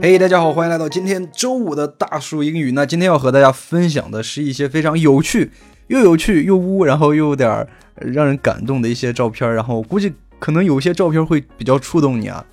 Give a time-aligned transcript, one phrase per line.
[0.00, 2.72] 嘿，大家好，欢迎来到今天周五的大树英语。
[2.72, 5.50] 那今天要和大家分享的是一些非常有趣、
[5.86, 9.54] 又有趣又污，然后又有点让人感动的一些照片。
[9.54, 12.44] 然后估计可能有些照片会比较触动你啊。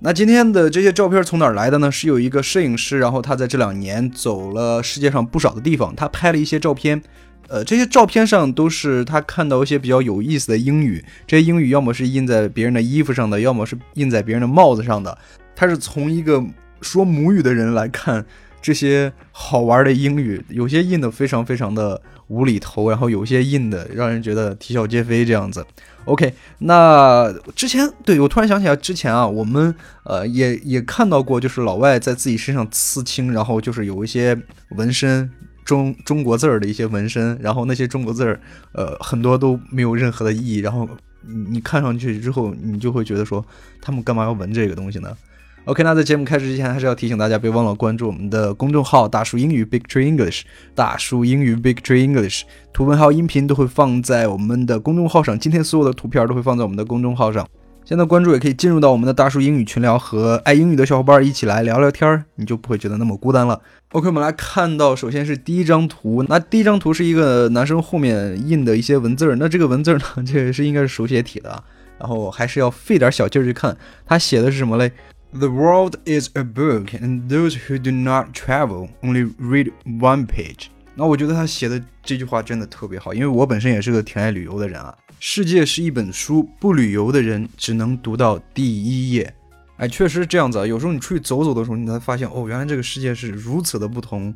[0.00, 1.90] 那今天的这些照片从哪儿来的呢？
[1.90, 7.02] 是有一个摄影师，然后他在这两年走了世界上不少的地方，他拍了一些照片。
[7.48, 15.16] 呃，这些照片上都是他看到一些比较有意思的英语，这些英语要么是印在别人的衣服上的，要么是印在别人的帽子上的。
[15.54, 16.42] 他是从一个
[16.80, 18.24] 说母语的人来看
[18.60, 25.64] 这些好玩的英语，有些印的非常非常的无厘头，然后有些印的让人觉得啼笑皆非这样子。
[26.06, 34.36] OK，那之前对我突然想起来，之前啊，我们呃也也看到过，就是老外在自己身上刺青，然后就是有一些
[34.70, 35.30] 纹身，
[35.64, 38.40] 中中国字儿的一些纹身，然后那些中国字儿，
[38.72, 40.88] 呃，很多都没有任何的意义，然后
[41.26, 43.44] 你你看上去之后，你就会觉得说，
[43.80, 45.16] 他们干嘛要纹这个东西呢
[45.64, 50.42] ？OK，那在节目开始之前，还是要提醒大家，别忘了关注我们的公众号“大树英语 Big Tree English”。
[50.74, 55.38] 大树英语 Big Tree English，图文还有音频都会放在我们的公众号上。
[55.38, 57.48] 今天所有的图片都会放在我们的公众号上。
[57.86, 63.60] 现在关注也可以进入到我们的大叔英语群聊，和爱英语的小伙伴一起来聊聊天儿，你就不会觉得那么孤单了。
[63.92, 66.24] OK，我们来看到，首先是第一张图。
[66.26, 69.36] 那第一张图是一个男生后面印的一些文字儿。
[69.36, 71.62] 那这个文字儿呢，这个是应该是手写体的，
[71.98, 73.76] 然后还是要费点小劲儿去看。
[74.06, 74.90] 他写的是什么嘞
[75.32, 80.68] ？The world is a book, and those who do not travel only read one page。
[80.94, 84.94] 那我觉得他写的这句话真的特别好，因为我本身也是个挺爱旅游的人啊。
[85.26, 89.34] 世界是一本书，不旅游的人只能读到第一页。
[89.78, 90.66] 哎，确实是这样子啊。
[90.66, 94.32] 有时候你出去走走的时候，你才发现哦，原来这个世界是如此的不同。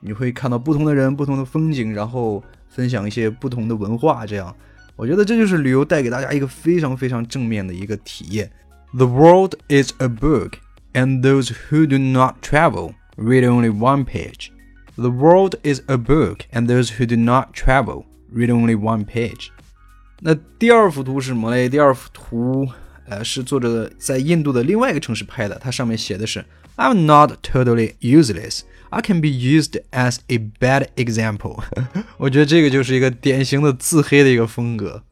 [0.00, 4.24] 你会看到不同的人、不同的风景，然后分享一些不同的文化。
[4.24, 4.56] 这样，
[4.96, 8.50] 我觉得这就是旅游带给大家一个非常非常正面的一个体验。
[8.94, 10.52] The world is a book,
[10.94, 14.48] and those who do not travel read only one page.
[14.96, 19.50] The world is a book, and those who do not travel read only one page.
[20.24, 21.68] 那第二幅图是什么嘞？
[21.68, 22.68] 第二幅图，
[23.08, 25.58] 呃，是作者在印度的另外一个城市拍的。
[25.60, 26.44] 它上面写的是
[26.76, 28.60] ：“I'm not totally useless.
[28.90, 31.64] I can be used as a bad example.”
[32.18, 35.02] 我觉得这个就是一个典型的自黑的一个风格。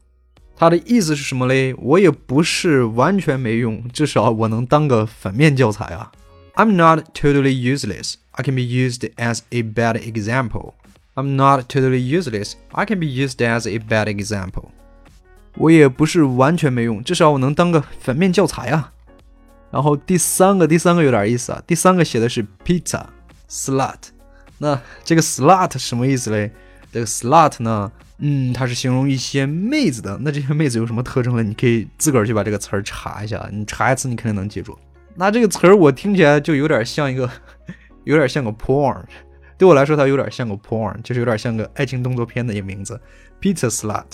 [0.55, 1.73] 他的意思是什么嘞？
[1.77, 6.09] 我也不是完全没用，至少我能当个反面教材啊。
[6.55, 8.13] I'm not totally useless.
[8.31, 10.75] I can be used as a bad example.
[11.15, 12.53] I'm not totally useless.
[12.71, 14.69] I can be used as a bad example.
[15.55, 18.91] 我也不是完全没用，至少我能当个反面教材啊。
[19.71, 21.61] 然后第三个，第三个有点意思啊。
[21.65, 23.05] 第三个写的是 pizza
[23.49, 23.97] slut。
[24.57, 26.51] 那这个 slut 什么意思嘞？
[26.91, 27.91] 这个 slut 呢？
[28.17, 30.17] 嗯，它是形容一些妹子的。
[30.21, 31.41] 那这些妹子有什么特征呢？
[31.41, 33.49] 你可以自个儿去把这个词儿查一下。
[33.51, 34.77] 你查一次，你肯定能记住。
[35.15, 37.29] 那这个词儿我听起来就有点像一个，
[38.03, 39.03] 有点像个 porn。
[39.57, 42.99] 对我来说，它有点像个 porn，就是有点像个爱情动作片的一个名字
[43.41, 44.05] ，pizza slut。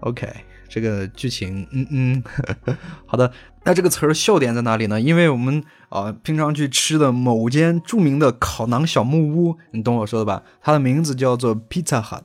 [0.00, 0.28] OK，
[0.72, 2.24] 这个剧情，嗯嗯，
[3.04, 3.30] 好的。
[3.64, 4.98] 那这个词儿笑点在哪里呢？
[4.98, 10.42] 因为我们啊，平常去吃的某间著名的烤馕小木屋，你懂我说的吧？
[10.62, 12.22] 它的名字叫做 Pizza Hut。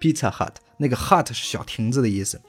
[0.00, 2.40] Pizza Hut，那个 Hut 是小亭子的意思。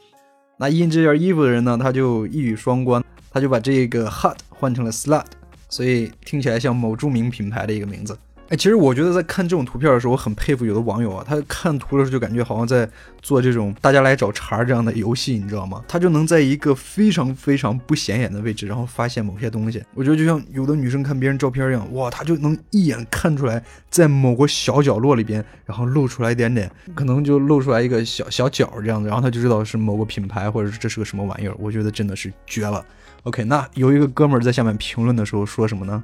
[0.57, 5.25] 那印这件衣服的人呢，他就一语双关，他就把这个 Hut 换成了 Slut，
[5.69, 8.17] 所以听起来像某著名品牌的一个名字。
[8.49, 12.89] 哎，其实我觉得在看这种图片的时候，我很佩服有的网友啊，他看图的时候就感觉好像在
[13.21, 15.83] 做这种大家来找茬这样的游戏，你知道吗？
[15.87, 19.83] 他就能在一个非常非常不显眼的位置，然后发现某些东西。
[19.93, 31.53] 我觉得就像有的女生看别人照片一样，哇，她就能一眼看出来，在某个小角落里边，然后露出来一点点，可能就露出来一个小小角这样子，然后她就知道是某个品牌，或者是这是个什么玩意儿。
[31.59, 32.83] 我觉得真的是绝了。
[33.23, 36.03] OK，那有一个哥们儿在下面评论的时候说什么呢？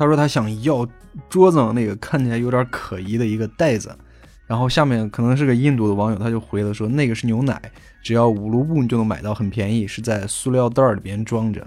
[0.00, 0.88] 他说他想要
[1.28, 3.94] 桌子上那个看起来有点可疑的一个袋子，
[4.46, 7.60] 然后下面可能是个印度的网友，他就回了说那个是牛奶，
[8.02, 11.66] 只要五卢布你就能买到，很便宜，是在塑料袋里边装着。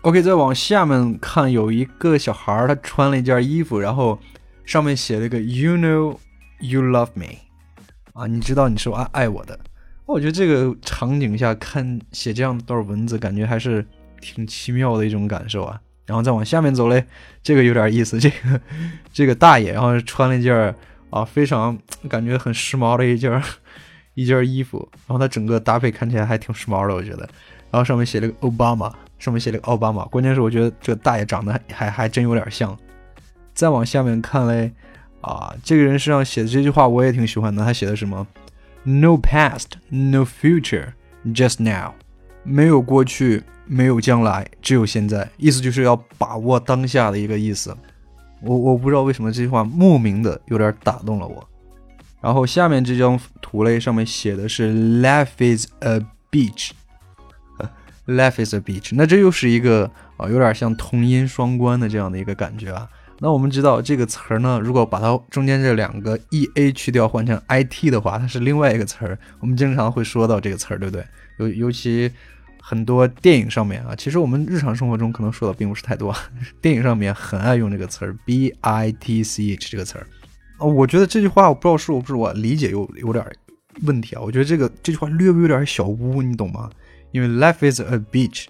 [0.00, 4.18] OK，再往下面看，有一个小孩儿，他穿了一件衣服，然后
[4.64, 6.16] 上面写了一个 You know
[6.60, 7.26] you love me，
[8.14, 9.60] 啊，你知道你是爱爱我的。
[10.06, 13.86] 我觉得这个场景下看写这样段文字，感觉还是
[14.22, 15.78] 挺奇妙的一种感受啊。
[16.06, 17.04] 然后再往下面走嘞，
[17.42, 18.18] 这个有点意思。
[18.20, 18.60] 这个
[19.12, 20.74] 这个大爷，然后穿了一件
[21.10, 21.76] 啊非常
[22.08, 23.42] 感觉很时髦的一件
[24.14, 27.28] 一件衣服，然后他整个搭配看起来还挺时髦的，我觉得。
[27.70, 30.04] 然后上面写了个奥巴马，上面写了个奥巴马。
[30.06, 32.74] 关键是我觉得这个大爷长得还还真有点像。
[33.52, 34.72] 再往下面看嘞，
[35.20, 37.64] 啊，这个人身上写的这句话我也挺喜欢的。
[37.64, 38.26] 他写的什么
[38.84, 40.92] ？No past, no future,
[41.26, 41.94] just now.
[42.46, 47.76] 没有过去，没有将来，只有现在，意思就是要把握当下的一个意思。
[48.40, 51.44] 我我不知道为什么这句话莫名的有点打动了我。
[52.20, 54.72] 然后下面这张图嘞，上面写的是
[55.02, 56.00] “Life is a
[56.30, 62.88] beach”，“Life is a beach”，那这又是一个啊，有点像同音双关的这样的一个感觉啊。
[63.18, 69.18] 那我们知道这个词儿呢，如果把它中间这两个 e a 去掉，换成 i t 的话，它是另外一个词儿。
[69.40, 71.04] 我们经常会说到这个词儿，对不对？
[71.38, 72.12] 尤尤其
[72.68, 76.12] 很多电影上面啊，其实我们日常生活中可能说的并不是太多，
[76.60, 80.06] 电影上面很爱用这个词儿 b i t c h 这个词儿。
[80.58, 83.24] 哦，我觉得这句话我不知道是不是我理解有有点
[83.82, 84.20] 问题啊？
[84.20, 86.68] 我觉得这个这句话略微有点小污，你懂吗？
[87.12, 88.46] 因为 life is a beach，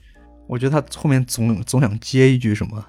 [0.47, 2.83] 我觉得它后面总总想接一句什么。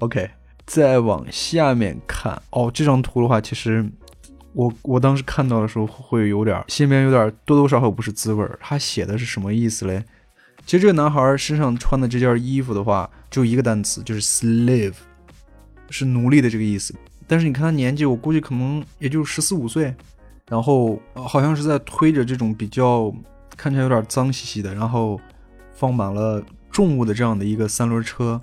[0.00, 0.28] OK。
[0.66, 3.88] 再往下面看哦，这张图的话，其实
[4.52, 8.58] 我我当时看到的时候会有点心里面有点多多少少不是滋味儿。
[8.60, 10.02] 他写的是什么意思嘞？
[10.66, 14.94] 其实这个男孩身上穿的这件衣服的话，就一个单词，就是 slave，
[15.90, 16.92] 是奴隶的这个意思。
[17.28, 19.94] 但是你看他年纪，我估计可能也就十四五岁，
[20.48, 23.14] 然后好像是在推着这种比较
[23.56, 25.20] 看起来有点脏兮兮的，然后
[25.72, 28.40] 放满了重物的这样的一个三轮车。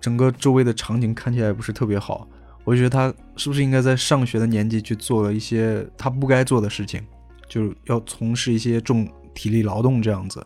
[0.00, 2.26] 整个周围的场景看起来不是特别好，
[2.64, 7.02] 我觉得他是不是应该在上学的年纪去做了一些他不该做的事情，
[7.46, 10.42] 就是要从事一些重体力劳动这样子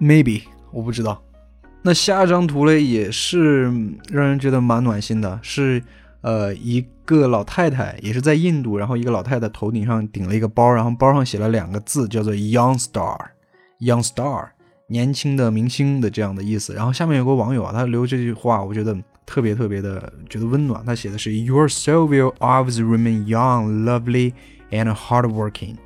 [0.00, 0.42] ？Maybe
[0.72, 1.22] 我不知道。
[1.82, 3.64] 那下一张图嘞也是
[4.10, 5.82] 让人觉得蛮暖心的，是
[6.22, 14.48] 呃一个老太太，也是在印度，然后一个老太太头顶上顶了一个包，然后包上写了两个字，叫做 Young Star，Young Star。
[14.86, 18.94] 年轻的明星的这样的意思，然后下面有个网友啊，他留这句话，我觉得
[19.24, 20.84] 特别特别的觉得温暖。
[20.84, 24.34] 他写的是 Your soul will always remain young, lovely
[24.70, 25.76] and hardworking。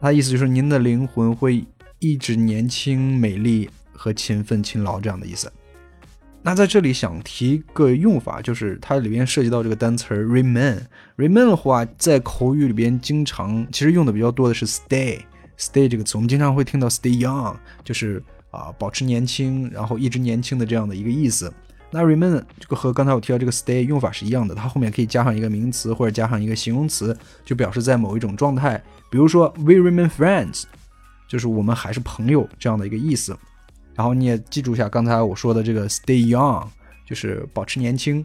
[0.00, 1.64] 他意思就是您的灵魂会
[2.04, 5.50] 一直年轻、美丽和勤奋勤劳这样的意思。
[6.42, 10.78] 那在这里想提个用法，就是它里边涉及到这个单词 remain。
[11.16, 15.18] remain 的话，在口语里边经常其实用的比较多的是 stay。
[15.58, 21.50] Stay 这个词，我们经常会听到 stay young，就是啊保持年轻，然后一直年轻的这样的一个意思。
[21.90, 27.16] 那 remain 这个和刚才我提到这个 stay 用法是一样的，它后面可以加上一个名词或者加上一个形容词，
[27.46, 28.82] 就表示在某一种状态。
[29.08, 30.64] 比如说 we remain friends，
[31.28, 33.36] 就是我们还是朋友这样的一个意思。
[33.94, 36.66] 然后你也记住一下刚才我说的这个 stay young，
[37.06, 38.24] 就是保持年轻。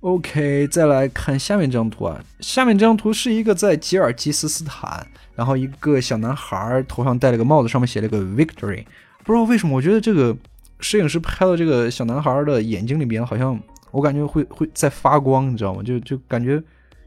[0.00, 5.06] OK，再来看下面这张图啊，下面这张图是一个在吉尔吉斯斯坦。
[5.34, 8.84] 然后一个小男孩头上戴了个帽子，上面写了个 Victory。
[9.24, 10.36] 不知道为什么，我觉得这个
[10.80, 13.58] 摄影师拍到这个小男孩的眼睛里边，好像
[13.92, 15.82] 我感觉会会在发光，你知道吗？
[15.82, 16.62] 就就感觉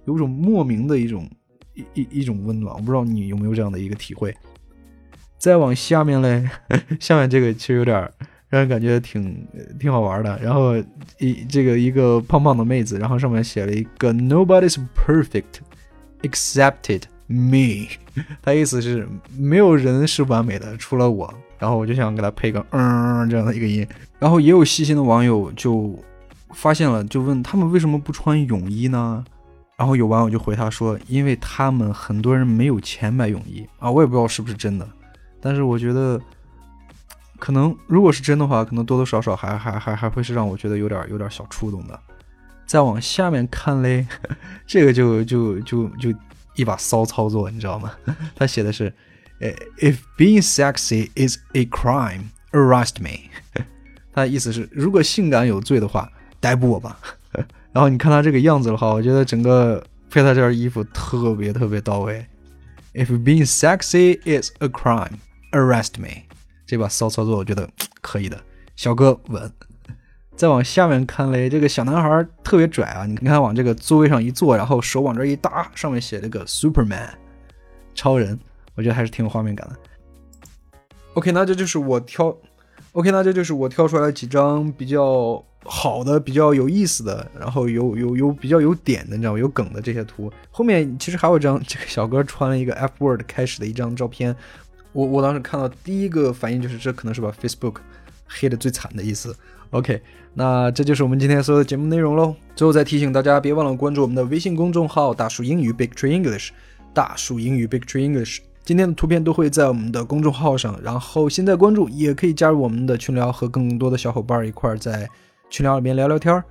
[0.05, 1.29] 有种莫名的一种
[1.75, 2.73] 一一一种温暖。
[2.73, 4.35] 我不知道你有没有这样的一个体会。
[5.45, 6.49] 再往下面嘞，
[6.99, 7.95] 下面这个其实有点
[8.49, 9.47] 让人感觉挺
[9.79, 10.39] 挺好玩的。
[10.41, 10.75] 然后
[11.19, 15.59] 一这个一个胖胖的妹子，然后上面写了一个 Nobody's perfect
[16.23, 17.03] excepted。
[17.27, 17.87] Me，
[18.41, 19.07] 他意思是
[19.37, 21.31] 没有人是完美的，除了我。
[21.59, 23.87] 然后我就想给他配个嗯这样的一个音。
[24.17, 25.95] 然后也有细心的网友就
[26.55, 29.23] 发现了，就问他们为什么不穿泳衣呢？
[29.77, 33.91] 然后有网友就回他说，因为他们很多人没有钱买泳衣啊。
[33.91, 34.87] 我也不知道是不是真的，
[35.45, 36.19] 但是我觉得
[37.37, 41.99] 可能如果是真的话，可能多多少少还还还还会是让我觉得有点有点小触动的。
[42.65, 44.07] 再往下面看嘞，
[44.65, 46.13] 这个就就就就。
[46.57, 47.91] 一把骚操作，你知道吗？
[48.33, 48.89] 他写的是
[49.41, 53.29] ，If being sexy is a crime, arrest me。
[54.15, 56.97] 他的意思是，如果性感有罪的话，逮捕我吧。
[57.73, 62.25] 然后你看他这个样子的话，我觉得整个配他这件衣服特别特别到位。
[62.93, 65.17] If being sexy is a crime,
[65.55, 66.23] arrest me。
[66.65, 67.69] 这把骚操作，我觉得
[68.01, 68.39] 可以的，
[68.75, 69.51] 小哥稳。
[70.35, 73.05] 再往下面看嘞，这个小男孩特别拽啊！
[73.05, 77.09] 你看，往这个座位上一坐，然后手往这一搭，上面写了个 Superman，
[77.93, 78.37] 超人，
[78.75, 79.75] 我觉得还是挺有画面感的。
[81.13, 82.35] OK，那这就是我挑
[82.91, 89.39] ，OK，那这就是我挑出来几张比较好的、比较有意思的，然后有有有比较有点的，你知道吗？
[89.39, 90.29] 有梗的这些图。
[90.51, 94.35] 后面其实还有一张，这个小哥穿了一个 F word 开始的一张照片。
[94.95, 97.75] 我我当时看到第一个反应就是，这可能是把 Facebook
[98.25, 99.35] 黑的最惨的意思。
[99.71, 100.01] OK，
[100.33, 102.33] 那这就是我们今天所有的节目内容喽。
[102.55, 106.51] 最后再提醒大家，别忘了关注我们的微信公众号“大树英语 Big Tree English”，
[106.93, 108.39] 大树英语 Big Tree English。
[108.63, 115.09] 今天的图片都会在我们的公众号上，然后现在关注也可以加入我们的群聊，和更多的小伙伴一块儿在
[115.49, 116.43] 群聊里面聊聊天儿。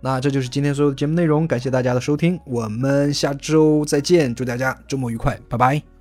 [0.00, 5.91] 那这就是今天所有的节目内容，感谢大家的收听，我们下周再见，祝大家周末愉快，拜拜。